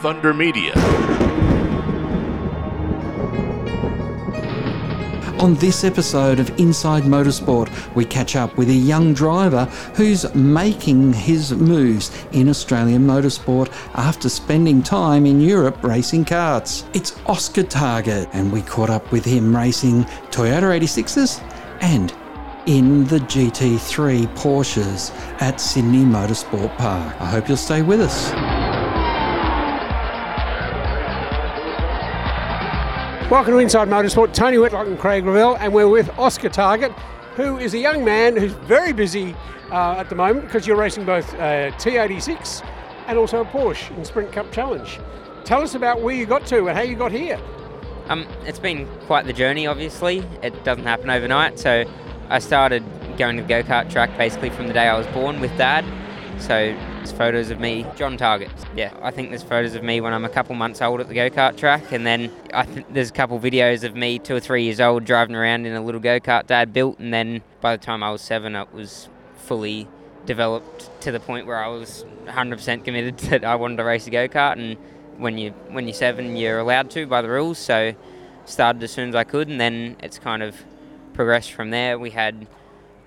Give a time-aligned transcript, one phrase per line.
[0.00, 0.72] Thunder Media.
[5.40, 11.12] On this episode of Inside Motorsport, we catch up with a young driver who's making
[11.12, 16.88] his moves in Australian motorsport after spending time in Europe racing karts.
[16.94, 21.42] It's Oscar Targett, and we caught up with him racing Toyota 86s
[21.82, 22.14] and
[22.64, 25.10] in the GT3 Porsches
[25.42, 27.20] at Sydney Motorsport Park.
[27.20, 28.49] I hope you'll stay with us.
[33.30, 34.34] Welcome to Inside Motorsport.
[34.34, 36.90] Tony Whitlock and Craig Revell, and we're with Oscar Targett,
[37.36, 39.36] who is a young man who's very busy
[39.70, 42.66] uh, at the moment because you're racing both uh, T86
[43.06, 44.98] and also a Porsche in Sprint Cup Challenge.
[45.44, 47.38] Tell us about where you got to and how you got here.
[48.08, 50.24] Um, it's been quite the journey, obviously.
[50.42, 51.56] It doesn't happen overnight.
[51.60, 51.84] So
[52.30, 52.82] I started
[53.16, 55.84] going to the go kart track basically from the day I was born with dad.
[56.40, 58.50] So there's photos of me, John Targett.
[58.76, 61.14] Yeah, I think there's photos of me when I'm a couple months old at the
[61.14, 64.40] go kart track, and then I th- there's a couple videos of me two or
[64.40, 67.74] three years old driving around in a little go kart dad built, and then by
[67.74, 69.88] the time I was seven, it was fully
[70.26, 74.10] developed to the point where I was 100% committed that I wanted to race a
[74.10, 74.76] go kart, and
[75.16, 77.56] when you when you're seven, you're allowed to by the rules.
[77.56, 77.94] So
[78.44, 80.54] started as soon as I could, and then it's kind of
[81.14, 81.98] progressed from there.
[81.98, 82.46] We had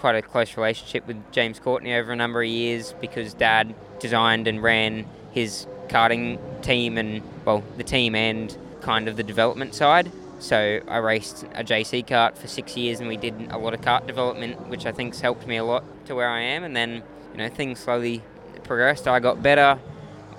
[0.00, 4.48] quite a close relationship with James Courtney over a number of years because Dad designed
[4.48, 10.10] and ran his karting team and well the team and kind of the development side.
[10.38, 13.82] So I raced a JC kart for six years and we did a lot of
[13.82, 16.64] kart development, which I think's helped me a lot to where I am.
[16.64, 18.22] And then you know things slowly
[18.64, 19.06] progressed.
[19.06, 19.78] I got better.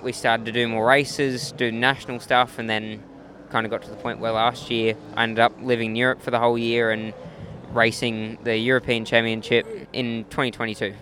[0.02, 3.00] We started to do more races, do national stuff, and then
[3.50, 6.20] kind of got to the point where last year I ended up living in Europe
[6.20, 7.14] for the whole year and
[7.72, 10.94] racing the European Championship in 2022.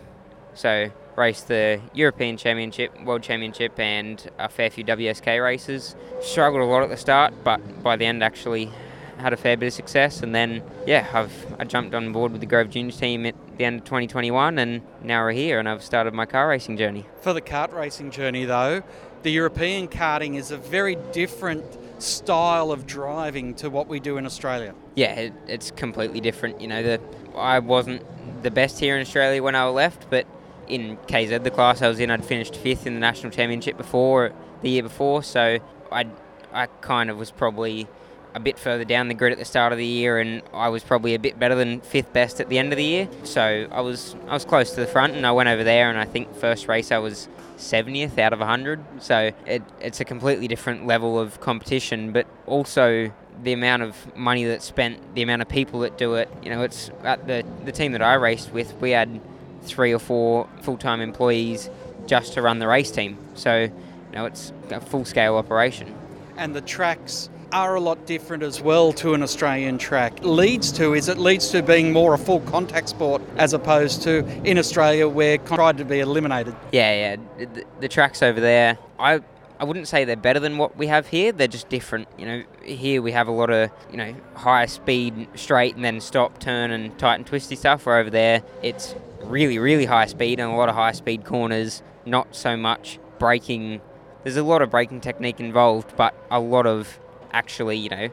[0.54, 5.94] So raced the European Championship, World Championship, and a fair few WSK races.
[6.20, 8.70] Struggled a lot at the start, but by the end actually
[9.18, 10.22] had a fair bit of success.
[10.22, 13.64] And then yeah, I've I jumped on board with the Grove Juniors team at the
[13.64, 17.06] end of 2021, and now we're here, and I've started my car racing journey.
[17.20, 18.82] For the kart racing journey, though,
[19.22, 21.64] the European karting is a very different
[22.02, 24.74] style of driving to what we do in Australia.
[24.94, 26.60] Yeah, it, it's completely different.
[26.60, 27.00] You know, the
[27.36, 28.02] I wasn't
[28.42, 30.26] the best here in Australia when I left, but
[30.68, 34.32] in KZ, the class I was in, I'd finished fifth in the national championship before
[34.62, 35.58] the year before, so
[35.90, 36.06] I
[36.52, 37.86] I kind of was probably
[38.34, 40.82] a bit further down the grid at the start of the year, and I was
[40.82, 43.08] probably a bit better than fifth best at the end of the year.
[43.24, 45.98] So I was I was close to the front, and I went over there, and
[45.98, 48.80] I think first race I was 70th out of 100.
[49.00, 54.44] So it, it's a completely different level of competition, but also the amount of money
[54.44, 56.28] that's spent, the amount of people that do it.
[56.42, 59.20] You know, it's at the the team that I raced with, we had
[59.62, 61.68] three or four full-time employees
[62.06, 63.18] just to run the race team.
[63.34, 65.94] So you know, it's a full-scale operation.
[66.36, 70.22] And the tracks are a lot different as well to an Australian track.
[70.22, 74.24] Leads to is it leads to being more a full contact sport as opposed to
[74.44, 76.54] in Australia where tried to be eliminated.
[76.72, 77.46] Yeah, yeah.
[77.46, 79.20] The, the tracks over there, I
[79.58, 81.32] I wouldn't say they're better than what we have here.
[81.32, 82.08] They're just different.
[82.16, 86.00] You know, here we have a lot of you know high speed straight and then
[86.00, 87.86] stop, turn and tight and twisty stuff.
[87.86, 91.82] Where over there it's really really high speed and a lot of high speed corners.
[92.06, 93.80] Not so much braking.
[94.22, 96.98] There's a lot of braking technique involved, but a lot of
[97.32, 98.08] actually, you know,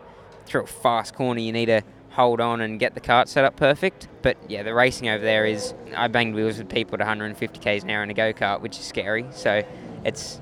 [0.46, 3.56] through a fast corner, you need to hold on and get the cart set up
[3.56, 4.08] perfect.
[4.24, 7.84] But yeah, the racing over there is I banged wheels with people at 150 k's
[7.84, 9.26] an hour in a go kart, which is scary.
[9.32, 9.64] So
[10.04, 10.42] it's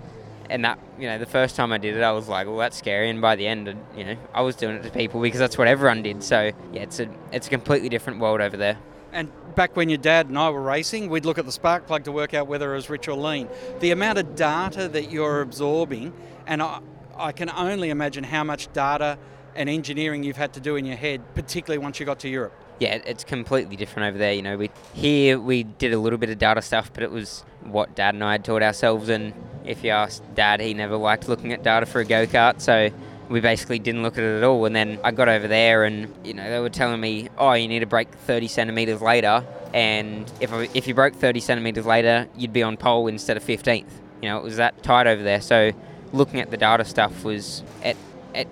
[0.50, 2.78] and that you know the first time I did it, I was like, well, that's
[2.78, 3.10] scary.
[3.10, 5.68] And by the end, you know, I was doing it to people because that's what
[5.68, 6.24] everyone did.
[6.24, 8.78] So yeah, it's a it's a completely different world over there.
[9.12, 12.04] And back when your dad and I were racing, we'd look at the spark plug
[12.06, 13.48] to work out whether it was rich or lean.
[13.80, 16.14] The amount of data that you're absorbing,
[16.48, 16.80] and I,
[17.18, 19.18] I can only imagine how much data
[19.56, 22.54] and engineering you've had to do in your head, particularly once you got to Europe.
[22.80, 24.34] Yeah, it's completely different over there.
[24.34, 27.46] You know, we here we did a little bit of data stuff, but it was
[27.64, 29.08] what Dad and I had taught ourselves.
[29.08, 29.34] And
[29.64, 32.90] if you ask Dad, he never liked looking at data for a go kart, so
[33.30, 34.66] we basically didn't look at it at all.
[34.66, 37.70] And then I got over there, and you know, they were telling me, "Oh, you
[37.70, 42.54] need to brake 30 centimeters later." And if if you broke 30 centimeters later, you'd
[42.54, 44.02] be on pole instead of 15th.
[44.22, 45.40] You know, it was that tight over there.
[45.40, 45.72] So
[46.16, 47.96] looking at the data stuff was at,
[48.34, 48.48] at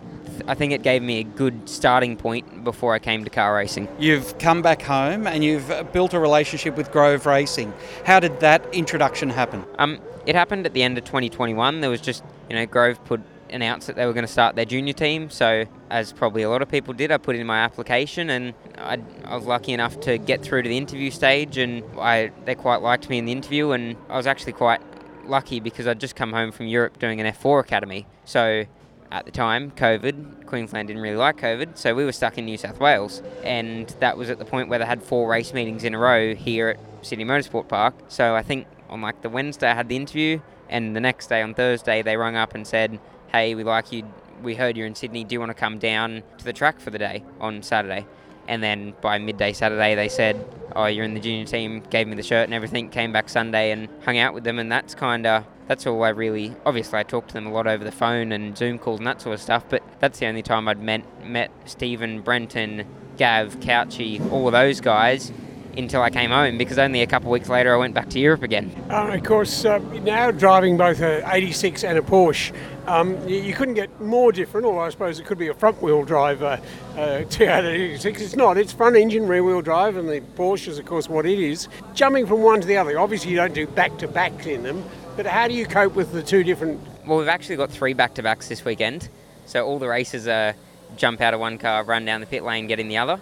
[0.47, 3.87] I think it gave me a good starting point before I came to car racing.
[3.99, 7.73] You've come back home and you've built a relationship with Grove Racing.
[8.05, 9.63] How did that introduction happen?
[9.77, 11.81] Um, it happened at the end of 2021.
[11.81, 13.21] There was just, you know, Grove put
[13.53, 15.29] announced that they were going to start their junior team.
[15.29, 18.99] So, as probably a lot of people did, I put in my application, and I,
[19.23, 21.57] I, was lucky enough to get through to the interview stage.
[21.57, 24.81] And I, they quite liked me in the interview, and I was actually quite
[25.25, 28.05] lucky because I'd just come home from Europe doing an F4 academy.
[28.25, 28.65] So
[29.11, 32.57] at the time, COVID, Queensland didn't really like COVID, so we were stuck in New
[32.57, 33.21] South Wales.
[33.43, 36.33] And that was at the point where they had four race meetings in a row
[36.33, 37.93] here at Sydney Motorsport Park.
[38.07, 40.39] So I think on like the Wednesday I had the interview,
[40.69, 44.03] and the next day on Thursday they rung up and said, "Hey, we like you.
[44.41, 45.23] We heard you're in Sydney.
[45.23, 48.07] Do you want to come down to the track for the day on Saturday?"
[48.47, 50.45] And then by midday Saturday, they said,
[50.75, 52.89] "Oh, you're in the junior team." Gave me the shirt and everything.
[52.89, 56.09] Came back Sunday and hung out with them, and that's kind of that's all I
[56.09, 56.55] really.
[56.65, 59.21] Obviously, I talked to them a lot over the phone and Zoom calls and that
[59.21, 59.63] sort of stuff.
[59.69, 62.85] But that's the only time I'd met met Stephen, Brenton,
[63.17, 65.31] Gav, Couchy, all of those guys
[65.77, 68.19] until I came home because only a couple of weeks later I went back to
[68.19, 68.71] Europe again.
[68.89, 72.53] Uh, of course, uh, now driving both a 86 and a Porsche,
[72.87, 75.81] um, you, you, couldn't get more different, or I suppose it could be a front
[75.81, 76.57] wheel drive uh,
[76.97, 78.05] uh, T86.
[78.19, 81.25] It's not, it's front engine, rear wheel drive, and the Porsche is, of course, what
[81.25, 81.67] it is.
[81.93, 84.83] Jumping from one to the other, obviously, you don't do back to back in them,
[85.15, 86.81] but how do you cope with the two different?
[87.05, 89.09] Well, we've actually got three back to backs this weekend,
[89.45, 90.55] so all the races are
[90.97, 93.19] jump out of one car, run down the pit lane, get in the other.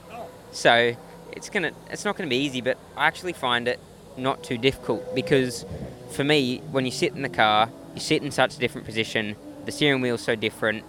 [0.51, 0.95] So
[1.31, 3.79] it's gonna it's not gonna be easy, but I actually find it
[4.17, 5.65] not too difficult because
[6.11, 9.35] for me, when you sit in the car, you sit in such a different position.
[9.65, 10.83] The steering wheel's so different.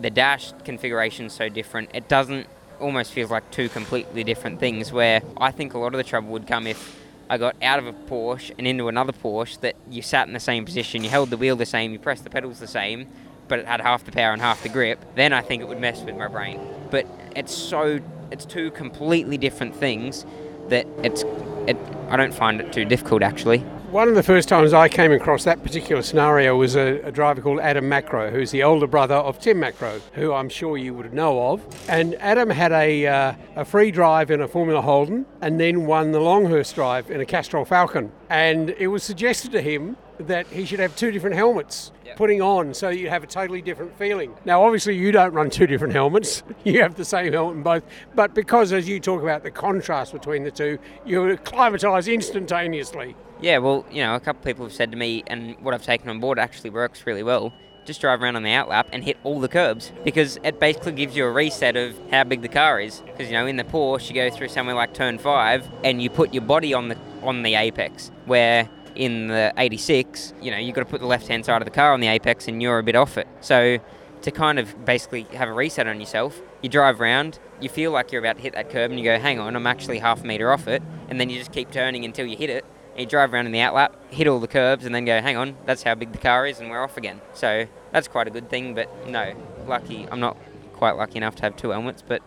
[0.00, 1.90] The dash configuration's so different.
[1.94, 2.46] It doesn't
[2.80, 4.92] almost feels like two completely different things.
[4.92, 7.86] Where I think a lot of the trouble would come if I got out of
[7.86, 11.30] a Porsche and into another Porsche that you sat in the same position, you held
[11.30, 13.08] the wheel the same, you pressed the pedals the same,
[13.48, 14.98] but it had half the power and half the grip.
[15.14, 16.60] Then I think it would mess with my brain.
[16.90, 18.00] But it's so
[18.30, 20.26] it's two completely different things
[20.68, 21.24] that it's
[21.66, 21.76] it,
[22.08, 23.64] I don't find it too difficult actually.
[23.90, 27.40] One of the first times I came across that particular scenario was a, a, driver
[27.40, 31.14] called Adam Macrow, who's the older brother of Tim Macrow, who I'm sure you would
[31.14, 31.62] know of.
[31.88, 36.10] And Adam had a, uh, a free drive in a Formula Holden and then won
[36.10, 38.10] the Longhurst drive in a Castrol Falcon.
[38.28, 42.16] And it was suggested to him that he should have two different helmets yep.
[42.16, 44.34] putting on so you have a totally different feeling.
[44.44, 47.84] Now, obviously, you don't run two different helmets, you have the same helmet in both,
[48.14, 53.16] but because as you talk about the contrast between the two, you acclimatise instantaneously.
[53.40, 55.82] Yeah, well, you know, a couple of people have said to me, and what I've
[55.82, 57.52] taken on board actually works really well.
[57.84, 61.14] Just drive around on the outlap and hit all the curbs because it basically gives
[61.14, 63.00] you a reset of how big the car is.
[63.06, 66.10] Because you know, in the Porsche, you go through somewhere like turn five and you
[66.10, 70.74] put your body on the on the apex, where in the 86, you know, you've
[70.74, 72.78] got to put the left hand side of the car on the apex and you're
[72.78, 73.28] a bit off it.
[73.40, 73.78] So
[74.22, 78.10] to kind of basically have a reset on yourself, you drive around, you feel like
[78.10, 80.26] you're about to hit that curb and you go, hang on, I'm actually half a
[80.26, 80.82] metre off it.
[81.08, 82.64] And then you just keep turning until you hit it.
[82.92, 85.36] And you drive around in the outlap, hit all the curbs, and then go, hang
[85.36, 87.20] on, that's how big the car is, and we're off again.
[87.34, 89.34] So that's quite a good thing, but no,
[89.66, 90.38] lucky, I'm not
[90.72, 92.22] quite lucky enough to have two helmets, but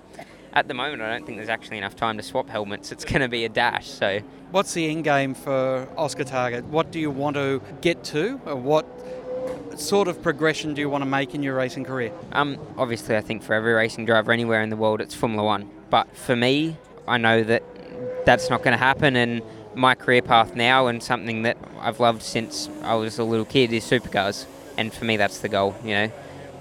[0.54, 2.92] at the moment, I don't think there's actually enough time to swap helmets.
[2.92, 3.88] It's going to be a dash.
[3.88, 4.19] So,
[4.51, 6.63] what's the end game for Oscar Targett?
[6.63, 8.86] What do you want to get to, or what
[9.80, 12.12] sort of progression do you want to make in your racing career?
[12.31, 15.69] Um, obviously, I think for every racing driver anywhere in the world, it's Formula One.
[15.90, 17.63] But for me, I know that
[18.25, 19.42] that's not going to happen, and
[19.75, 23.72] my career path now and something that I've loved since I was a little kid
[23.72, 24.45] is supercars.
[24.78, 25.75] And for me, that's the goal.
[25.84, 26.12] You know,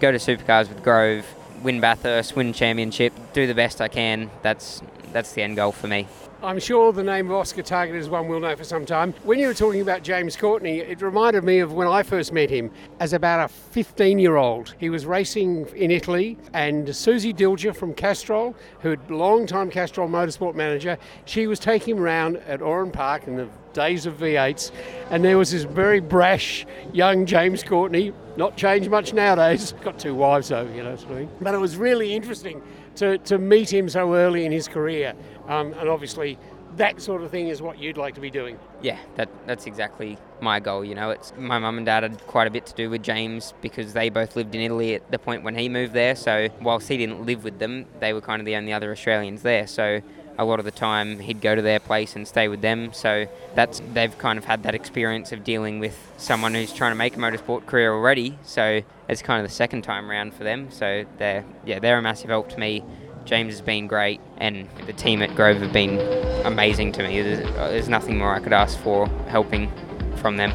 [0.01, 1.25] go to supercars with Grove
[1.63, 4.31] win Bathurst, uh, win championship, do the best I can.
[4.43, 4.83] That's
[5.13, 6.07] that's the end goal for me.
[6.41, 9.13] I'm sure the name of Oscar Targett is one we'll know for some time.
[9.25, 12.49] When you were talking about James Courtney, it reminded me of when I first met
[12.49, 12.71] him
[13.01, 14.73] as about a 15 year old.
[14.79, 20.09] He was racing in Italy, and Susie Dilger from Castrol, who had long time Castrol
[20.09, 24.71] motorsport manager, she was taking him around at Oran Park in the days of V8s,
[25.11, 30.15] and there was this very brash young James Courtney, not changed much nowadays, got two
[30.15, 31.31] wives though, you know, sort of thing.
[31.41, 32.63] But it was really interesting
[32.99, 35.15] to, to meet him so early in his career.
[35.49, 36.39] Um, and obviously,
[36.77, 38.59] that sort of thing is what you'd like to be doing.
[38.83, 40.85] Yeah, that that's exactly my goal.
[40.85, 43.55] You know, it's my mum and dad had quite a bit to do with James
[43.61, 46.15] because they both lived in Italy at the point when he moved there.
[46.15, 49.43] So whilst he didn't live with them, they were kind of the only other Australians
[49.43, 49.67] there.
[49.67, 50.01] So
[50.39, 52.93] a lot of the time he'd go to their place and stay with them.
[52.93, 56.97] So that's they've kind of had that experience of dealing with someone who's trying to
[56.97, 58.39] make a motorsport career already.
[58.45, 60.71] So it's kind of the second time round for them.
[60.71, 62.85] So they're yeah they're a massive help to me.
[63.25, 65.99] James has been great, and the team at Grove have been
[66.47, 67.21] amazing to me.
[67.21, 69.71] There's, there's nothing more I could ask for helping
[70.17, 70.51] from them.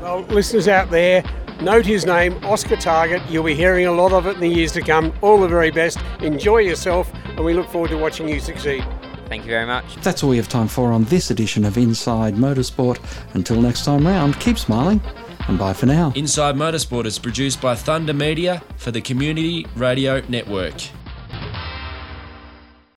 [0.00, 1.22] Well, listeners out there,
[1.60, 3.28] note his name, Oscar Targett.
[3.30, 5.12] You'll be hearing a lot of it in the years to come.
[5.20, 5.98] All the very best.
[6.20, 8.82] Enjoy yourself, and we look forward to watching you succeed.
[9.28, 9.96] Thank you very much.
[9.96, 12.98] That's all we have time for on this edition of Inside Motorsport.
[13.34, 15.00] Until next time round, keep smiling
[15.48, 16.12] and bye for now.
[16.14, 20.74] Inside Motorsport is produced by Thunder Media for the Community Radio Network.